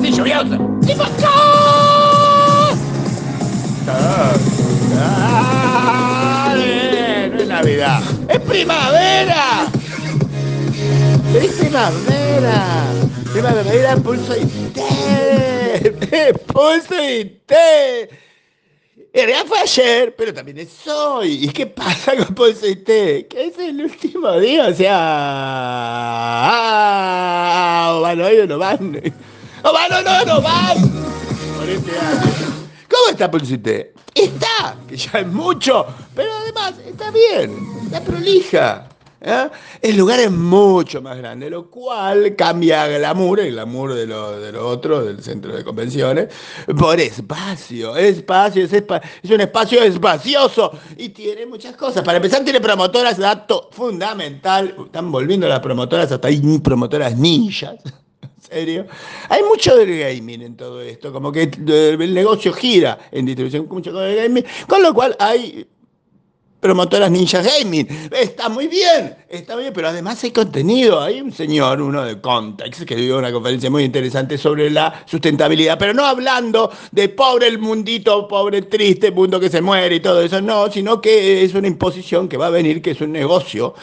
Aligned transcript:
Prisioneros 0.00 0.50
de 0.50 0.58
No 0.58 0.64
es 7.38 7.48
Navidad, 7.48 8.02
es 8.28 8.40
primavera. 8.40 9.66
Es 11.34 11.52
primavera. 11.52 12.86
Primavera, 13.32 13.96
pulso 13.96 14.34
y 14.36 14.46
té. 14.72 15.94
Pulso 16.46 16.94
y 17.02 17.24
té. 17.46 18.08
En 19.12 19.26
realidad 19.26 19.46
fue 19.46 19.58
ayer, 19.58 20.14
pero 20.16 20.32
también 20.34 20.58
es 20.58 20.86
hoy. 20.86 21.46
¿Y 21.46 21.48
qué 21.48 21.66
pasa 21.66 22.14
con 22.16 22.34
Pulso 22.34 22.68
y 22.68 22.76
Té? 22.76 23.26
Que 23.28 23.46
es 23.46 23.58
el 23.58 23.82
último 23.82 24.38
día, 24.38 24.68
o 24.68 24.74
sea. 24.74 24.96
Ah, 27.90 27.98
¿Van 28.02 28.20
hoy 28.20 28.38
o 28.40 28.46
no 28.46 28.58
van? 28.58 29.00
¡Oh, 29.62 29.72
bueno, 29.72 30.02
no, 30.02 30.24
no 30.24 30.48
año. 30.48 31.08
¿Cómo 32.88 33.10
está 33.10 33.30
Pulso 33.30 33.54
y 33.54 33.58
té? 33.58 33.92
Está, 34.14 34.76
que 34.88 34.96
ya 34.96 35.20
es 35.20 35.26
mucho, 35.26 35.86
pero 36.14 36.30
además 36.32 36.74
está 36.84 37.10
bien, 37.10 37.56
está 37.84 38.00
prolija. 38.00 38.88
¿eh? 39.20 39.48
El 39.82 39.96
lugar 39.96 40.20
es 40.20 40.30
mucho 40.30 41.02
más 41.02 41.18
grande, 41.18 41.50
lo 41.50 41.70
cual 41.70 42.34
cambia 42.36 42.86
glamour, 42.86 43.40
el 43.40 43.52
glamour 43.52 43.94
de 43.94 44.06
lo, 44.06 44.40
de 44.40 44.52
lo 44.52 44.66
otro, 44.68 45.04
del 45.04 45.22
centro 45.22 45.54
de 45.54 45.64
convenciones, 45.64 46.28
por 46.78 46.98
espacio. 47.00 47.96
Espacio, 47.96 48.64
es, 48.64 48.72
es 48.72 49.30
un 49.30 49.40
espacio 49.40 49.82
espacioso 49.82 50.72
y 50.96 51.10
tiene 51.10 51.46
muchas 51.46 51.76
cosas. 51.76 52.02
Para 52.02 52.16
empezar, 52.16 52.42
tiene 52.44 52.60
promotoras, 52.60 53.18
dato 53.18 53.68
fundamental. 53.72 54.74
Están 54.86 55.12
volviendo 55.12 55.48
las 55.48 55.60
promotoras, 55.60 56.10
hasta 56.10 56.28
hay 56.28 56.40
promotoras 56.60 57.16
ninjas. 57.16 57.76
¿En 58.38 58.42
serio? 58.42 58.86
Hay 59.28 59.42
mucho 59.42 59.76
del 59.76 59.98
gaming 59.98 60.42
en 60.42 60.56
todo 60.56 60.80
esto, 60.80 61.12
como 61.12 61.32
que 61.32 61.42
eh, 61.42 61.96
el 61.98 62.14
negocio 62.14 62.52
gira 62.52 62.96
en 63.10 63.26
distribución, 63.26 63.66
mucho 63.68 63.92
con 63.92 64.04
el 64.04 64.14
gaming, 64.14 64.44
con 64.68 64.80
lo 64.80 64.94
cual 64.94 65.16
hay 65.18 65.66
promotoras 66.60 67.10
Ninja 67.10 67.42
Gaming. 67.42 67.86
Está 68.12 68.48
muy 68.48 68.68
bien, 68.68 69.16
está 69.28 69.56
bien, 69.56 69.72
pero 69.74 69.88
además 69.88 70.22
hay 70.22 70.30
contenido. 70.30 71.00
Hay 71.00 71.20
un 71.20 71.32
señor, 71.32 71.80
uno 71.80 72.04
de 72.04 72.20
Context, 72.20 72.82
que 72.82 72.96
dio 72.96 73.18
una 73.18 73.32
conferencia 73.32 73.70
muy 73.70 73.84
interesante 73.84 74.38
sobre 74.38 74.70
la 74.70 75.04
sustentabilidad, 75.06 75.78
pero 75.78 75.92
no 75.92 76.04
hablando 76.04 76.70
de 76.92 77.08
pobre 77.08 77.48
el 77.48 77.58
mundito, 77.58 78.26
pobre 78.28 78.62
triste 78.62 79.10
mundo 79.10 79.40
que 79.40 79.50
se 79.50 79.60
muere 79.60 79.96
y 79.96 80.00
todo 80.00 80.22
eso, 80.22 80.40
no, 80.40 80.70
sino 80.70 81.00
que 81.00 81.42
es 81.44 81.54
una 81.54 81.68
imposición 81.68 82.28
que 82.28 82.36
va 82.36 82.46
a 82.46 82.50
venir, 82.50 82.82
que 82.82 82.92
es 82.92 83.00
un 83.00 83.12
negocio 83.12 83.74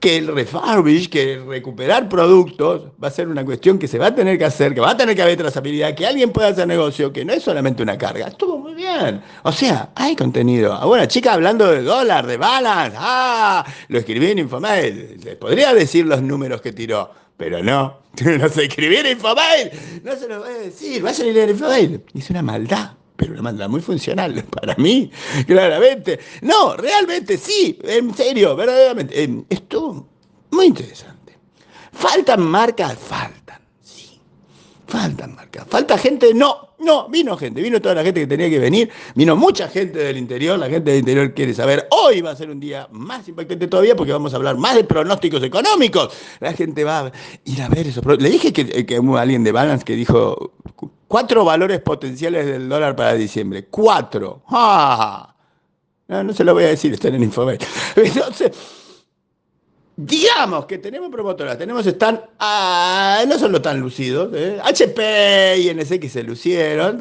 que 0.00 0.16
el 0.18 0.26
refurbish, 0.28 1.08
que 1.08 1.34
el 1.34 1.46
recuperar 1.46 2.08
productos, 2.08 2.92
va 3.02 3.08
a 3.08 3.10
ser 3.10 3.28
una 3.28 3.44
cuestión 3.44 3.78
que 3.78 3.88
se 3.88 3.98
va 3.98 4.06
a 4.06 4.14
tener 4.14 4.38
que 4.38 4.44
hacer, 4.44 4.74
que 4.74 4.80
va 4.80 4.90
a 4.90 4.96
tener 4.96 5.16
que 5.16 5.22
haber 5.22 5.36
trazabilidad, 5.36 5.94
que 5.94 6.06
alguien 6.06 6.30
pueda 6.32 6.48
hacer 6.48 6.66
negocio, 6.66 7.12
que 7.12 7.24
no 7.24 7.32
es 7.32 7.42
solamente 7.42 7.82
una 7.82 7.96
carga. 7.96 8.28
Estuvo 8.28 8.58
muy 8.58 8.74
bien. 8.74 9.22
O 9.42 9.52
sea, 9.52 9.90
hay 9.94 10.14
contenido. 10.16 10.72
Ah, 10.72 10.84
Bueno, 10.86 11.06
chica 11.06 11.32
hablando 11.32 11.70
de 11.70 11.82
dólar, 11.82 12.26
de 12.26 12.36
balance, 12.36 12.96
ah, 13.00 13.64
lo 13.88 13.98
escribí 13.98 14.30
en 14.30 14.40
Infomail. 14.40 15.20
Les 15.22 15.36
podría 15.36 15.72
decir 15.74 16.06
los 16.06 16.22
números 16.22 16.60
que 16.60 16.72
tiró, 16.72 17.10
pero 17.36 17.62
no. 17.62 18.04
No 18.24 18.48
se 18.48 18.64
escribí 18.64 18.96
en 18.96 19.06
Infomail. 19.06 19.70
No 20.02 20.16
se 20.16 20.28
lo 20.28 20.40
voy 20.40 20.50
a 20.50 20.58
decir. 20.58 21.02
Vayan 21.02 21.28
a 21.28 21.32
leer 21.32 21.50
Infomail. 21.50 22.02
Hice 22.14 22.32
una 22.32 22.42
maldad 22.42 22.92
pero 23.16 23.32
una 23.32 23.42
maldad 23.42 23.68
muy 23.68 23.80
funcional 23.80 24.44
para 24.50 24.74
mí, 24.76 25.10
claramente. 25.46 26.20
No, 26.42 26.76
realmente 26.76 27.36
sí, 27.36 27.78
en 27.82 28.14
serio, 28.14 28.54
verdaderamente. 28.56 29.22
Eh, 29.22 29.44
Estuvo 29.48 30.08
muy 30.50 30.66
interesante. 30.66 31.38
¿Faltan 31.92 32.42
marcas? 32.42 32.96
Faltan, 32.98 33.60
sí. 33.82 34.20
Faltan 34.86 35.34
marcas. 35.34 35.66
¿Falta 35.68 35.96
gente? 35.98 36.34
No, 36.34 36.66
no, 36.78 37.08
vino 37.08 37.36
gente, 37.36 37.62
vino 37.62 37.80
toda 37.80 37.94
la 37.94 38.02
gente 38.04 38.20
que 38.20 38.26
tenía 38.26 38.50
que 38.50 38.58
venir, 38.58 38.90
vino 39.14 39.34
mucha 39.34 39.66
gente 39.68 39.98
del 39.98 40.18
interior, 40.18 40.58
la 40.58 40.68
gente 40.68 40.90
del 40.90 41.00
interior 41.00 41.32
quiere 41.32 41.54
saber, 41.54 41.88
hoy 41.90 42.20
va 42.20 42.32
a 42.32 42.36
ser 42.36 42.50
un 42.50 42.60
día 42.60 42.86
más 42.90 43.26
impactante 43.28 43.66
todavía 43.66 43.96
porque 43.96 44.12
vamos 44.12 44.34
a 44.34 44.36
hablar 44.36 44.58
más 44.58 44.76
de 44.76 44.84
pronósticos 44.84 45.42
económicos. 45.42 46.14
La 46.40 46.52
gente 46.52 46.84
va 46.84 47.06
a 47.06 47.12
ir 47.44 47.62
a 47.62 47.68
ver 47.68 47.86
esos 47.86 48.04
Le 48.20 48.28
dije 48.28 48.52
que, 48.52 48.84
que 48.84 49.00
hubo 49.00 49.16
alguien 49.16 49.42
de 49.42 49.52
Balance 49.52 49.84
que 49.84 49.96
dijo 49.96 50.52
cuatro 51.08 51.44
valores 51.44 51.80
potenciales 51.80 52.46
del 52.46 52.68
dólar 52.68 52.96
para 52.96 53.14
diciembre. 53.14 53.66
Cuatro. 53.66 54.42
¡Ah! 54.48 55.34
No, 56.08 56.22
no 56.22 56.32
se 56.32 56.44
lo 56.44 56.54
voy 56.54 56.64
a 56.64 56.68
decir, 56.68 56.92
están 56.92 57.14
en 57.14 57.24
Infomail. 57.24 57.58
Entonces, 57.96 58.52
digamos 59.96 60.66
que 60.66 60.76
tenemos 60.76 61.10
promotoras, 61.10 61.56
tenemos 61.56 61.86
están, 61.86 62.20
ah, 62.38 63.24
no 63.26 63.38
son 63.38 63.50
los 63.50 63.62
tan 63.62 63.80
lucidos, 63.80 64.28
¿eh? 64.34 64.60
HP 64.62 65.56
y 65.58 65.74
NSX 65.74 66.12
se 66.12 66.22
lucieron, 66.22 66.96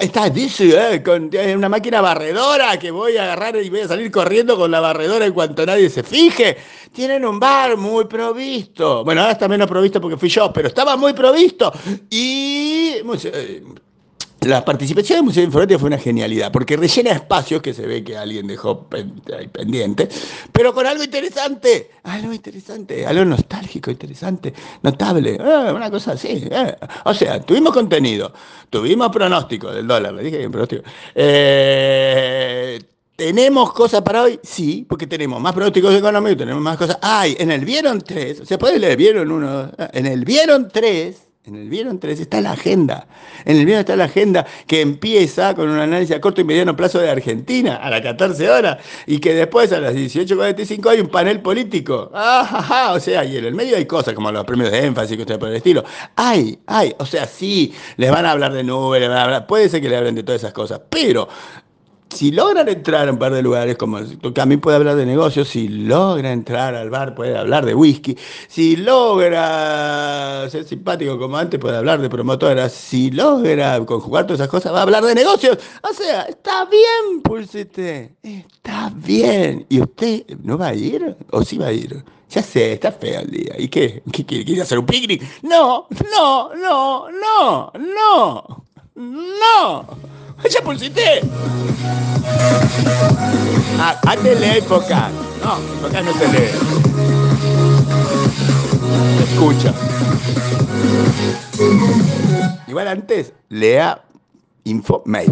está 0.00 0.28
DC, 0.28 0.94
¿eh? 0.94 1.02
con 1.04 1.30
eh, 1.32 1.54
una 1.54 1.68
máquina 1.68 2.00
barredora 2.00 2.78
que 2.80 2.90
voy 2.90 3.16
a 3.16 3.22
agarrar 3.22 3.56
y 3.62 3.70
voy 3.70 3.80
a 3.80 3.88
salir 3.88 4.10
corriendo 4.10 4.56
con 4.56 4.72
la 4.72 4.80
barredora 4.80 5.24
en 5.24 5.32
cuanto 5.32 5.64
nadie 5.64 5.88
se 5.88 6.02
fije. 6.02 6.56
Tienen 6.92 7.24
un 7.24 7.38
bar 7.38 7.76
muy 7.76 8.06
provisto. 8.06 9.04
Bueno, 9.04 9.20
ahora 9.20 9.34
está 9.34 9.46
menos 9.46 9.68
provisto 9.68 10.00
porque 10.00 10.16
fui 10.16 10.28
yo, 10.28 10.52
pero 10.52 10.66
estaba 10.66 10.96
muy 10.96 11.12
provisto. 11.12 11.72
Y 12.10 12.94
eh, 13.24 13.62
la 14.42 14.64
participación 14.64 15.18
del 15.18 15.24
Museo 15.24 15.40
de 15.40 15.46
Informática 15.46 15.78
fue 15.78 15.88
una 15.88 15.98
genialidad, 15.98 16.52
porque 16.52 16.76
rellena 16.76 17.10
espacios 17.10 17.62
que 17.62 17.74
se 17.74 17.86
ve 17.86 18.04
que 18.04 18.16
alguien 18.16 18.46
dejó 18.46 18.86
pendiente, 18.86 20.08
pero 20.52 20.72
con 20.72 20.86
algo 20.86 21.02
interesante, 21.02 21.90
algo 22.04 22.32
interesante, 22.32 23.06
algo 23.06 23.24
nostálgico, 23.24 23.90
interesante, 23.90 24.52
notable, 24.82 25.36
eh, 25.40 25.72
una 25.72 25.90
cosa 25.90 26.12
así. 26.12 26.46
eh. 26.50 26.76
O 27.04 27.14
sea, 27.14 27.40
tuvimos 27.40 27.72
contenido, 27.72 28.32
tuvimos 28.70 29.10
pronóstico 29.10 29.72
del 29.72 29.86
dólar, 29.86 30.14
le 30.14 30.22
dije 30.22 30.38
que 30.38 30.50
pronóstico. 30.50 30.82
Eh, 31.14 32.78
¿Tenemos 33.16 33.72
cosas 33.72 34.02
para 34.02 34.24
hoy? 34.24 34.38
Sí, 34.42 34.84
porque 34.86 35.06
tenemos 35.06 35.40
más 35.40 35.54
pronósticos 35.54 35.94
económicos, 35.94 36.36
tenemos 36.36 36.62
más 36.62 36.76
cosas. 36.76 36.98
Ay, 37.00 37.34
en 37.40 37.50
el 37.50 37.64
Vieron 37.64 38.02
3, 38.02 38.40
o 38.40 38.44
sea, 38.44 38.58
puede 38.58 38.78
leer 38.78 38.98
Vieron 38.98 39.32
1, 39.32 39.70
en 39.94 40.06
el 40.06 40.24
Vieron 40.26 40.68
3, 40.68 41.25
en 41.46 41.54
el 41.54 41.68
Vieron 41.68 42.00
3 42.00 42.18
está 42.18 42.40
la 42.40 42.52
agenda. 42.52 43.06
En 43.44 43.56
el 43.56 43.66
Vieron 43.66 43.80
está 43.80 43.94
la 43.94 44.04
agenda 44.04 44.44
que 44.66 44.80
empieza 44.80 45.54
con 45.54 45.68
un 45.68 45.78
análisis 45.78 46.16
a 46.16 46.20
corto 46.20 46.40
y 46.40 46.44
mediano 46.44 46.74
plazo 46.74 46.98
de 46.98 47.08
Argentina 47.08 47.76
a 47.76 47.88
las 47.88 48.00
14 48.00 48.50
horas 48.50 48.78
y 49.06 49.20
que 49.20 49.32
después 49.32 49.70
a 49.72 49.78
las 49.78 49.94
18.45 49.94 50.90
hay 50.90 51.00
un 51.00 51.06
panel 51.06 51.40
político. 51.42 52.10
Ajá, 52.12 52.92
o 52.92 53.00
sea, 53.00 53.24
y 53.24 53.36
en 53.36 53.44
el 53.44 53.54
medio 53.54 53.76
hay 53.76 53.86
cosas 53.86 54.14
como 54.14 54.32
los 54.32 54.44
premios 54.44 54.72
de 54.72 54.86
énfasis 54.86 55.12
y 55.12 55.22
cosas 55.22 55.38
por 55.38 55.48
el 55.48 55.56
estilo. 55.56 55.84
Hay, 56.16 56.58
hay, 56.66 56.92
o 56.98 57.06
sea, 57.06 57.26
sí, 57.26 57.72
les 57.96 58.10
van 58.10 58.26
a 58.26 58.32
hablar 58.32 58.52
de 58.52 58.64
nubes, 58.64 59.00
les 59.00 59.08
van 59.08 59.18
a 59.18 59.22
hablar, 59.22 59.46
puede 59.46 59.68
ser 59.68 59.80
que 59.80 59.88
le 59.88 59.96
hablen 59.96 60.16
de 60.16 60.24
todas 60.24 60.40
esas 60.40 60.52
cosas, 60.52 60.80
pero 60.90 61.28
si 62.10 62.30
logran 62.30 62.68
entrar 62.68 63.08
a 63.08 63.12
un 63.12 63.18
par 63.18 63.32
de 63.32 63.42
lugares, 63.42 63.76
como 63.76 63.98
Camín 64.34 64.60
puede 64.60 64.76
hablar 64.76 64.96
de 64.96 65.06
negocios, 65.06 65.48
si 65.48 65.68
logra 65.68 66.32
entrar 66.32 66.74
al 66.74 66.90
bar 66.90 67.14
puede 67.14 67.36
hablar 67.36 67.66
de 67.66 67.74
whisky, 67.74 68.16
si 68.48 68.76
logra 68.76 70.48
ser 70.48 70.64
simpático 70.64 71.18
como 71.18 71.36
antes 71.36 71.58
puede 71.60 71.76
hablar 71.76 72.00
de 72.00 72.08
promotoras, 72.08 72.72
si 72.72 73.10
logra 73.10 73.84
conjugar 73.84 74.26
todas 74.26 74.40
esas 74.40 74.50
cosas 74.50 74.72
va 74.72 74.80
a 74.80 74.82
hablar 74.82 75.04
de 75.04 75.14
negocios. 75.14 75.58
O 75.82 75.92
sea, 75.92 76.22
está 76.22 76.64
bien, 76.66 77.22
Pulsete, 77.22 78.16
está 78.22 78.92
bien. 78.94 79.66
¿Y 79.68 79.80
usted 79.80 80.24
no 80.42 80.56
va 80.56 80.68
a 80.68 80.74
ir? 80.74 81.16
¿O 81.32 81.42
sí 81.42 81.58
va 81.58 81.66
a 81.66 81.72
ir? 81.72 82.04
Ya 82.30 82.42
sé, 82.42 82.72
está 82.72 82.92
feo 82.92 83.20
el 83.20 83.30
día. 83.30 83.54
¿Y 83.58 83.68
qué? 83.68 84.02
¿Quiere 84.10 84.62
hacer 84.62 84.78
un 84.78 84.86
picnic? 84.86 85.22
No, 85.42 85.86
no, 86.12 86.54
no, 86.54 87.08
no, 87.10 87.72
no, 87.74 88.64
no. 88.96 90.05
¡Ya 90.44 90.60
pulsité! 90.62 91.20
Ah, 93.78 93.98
antes 94.06 94.40
lee 94.40 94.58
Infocar. 94.58 95.10
No, 95.44 95.58
Infocar 95.74 96.04
no 96.04 96.12
se 96.12 96.28
lee. 96.28 96.50
Escucha. 99.22 99.72
Igual 102.68 102.88
antes, 102.88 103.32
lea 103.48 104.02
Infomail. 104.64 105.24